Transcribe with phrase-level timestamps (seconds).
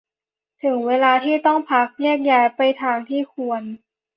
[0.63, 3.61] ถึงเวลาที่ต้องพัก แยกย้ายไปทางที่ควร